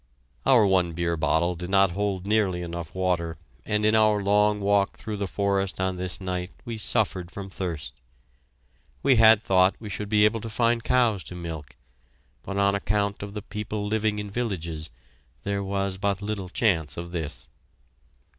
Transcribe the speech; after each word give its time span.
Our 0.47 0.65
one 0.65 0.93
beer 0.93 1.15
bottle 1.15 1.53
did 1.53 1.69
not 1.69 1.91
hold 1.91 2.25
nearly 2.25 2.63
enough 2.63 2.95
water, 2.95 3.37
and 3.67 3.85
in 3.85 3.93
our 3.93 4.23
long 4.23 4.59
walk 4.59 4.97
through 4.97 5.17
the 5.17 5.27
forest 5.27 5.79
on 5.79 5.97
this 5.97 6.19
night 6.19 6.49
we 6.65 6.75
suffered 6.77 7.29
from 7.29 7.51
thirst. 7.51 8.01
We 9.03 9.17
had 9.17 9.43
thought 9.43 9.75
we 9.79 9.91
should 9.91 10.09
be 10.09 10.25
able 10.25 10.41
to 10.41 10.49
find 10.49 10.83
cows 10.83 11.23
to 11.25 11.35
milk, 11.35 11.75
but 12.41 12.57
on 12.57 12.73
account 12.73 13.21
of 13.21 13.33
the 13.33 13.43
people 13.43 13.85
living 13.85 14.17
in 14.17 14.31
villages, 14.31 14.89
there 15.43 15.63
was 15.63 15.99
but 15.99 16.19
little 16.23 16.49
chance 16.49 16.97
of 16.97 17.11
this. 17.11 17.47